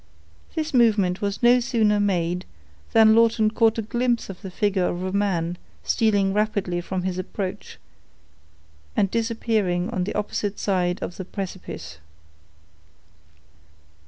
[0.55, 2.45] This movement was no sooner made,
[2.91, 7.19] than Lawton caught a glimpse of the figure of a man stealing rapidly from his
[7.19, 7.77] approach,
[8.95, 11.99] and disappearing on the opposite side of the precipice.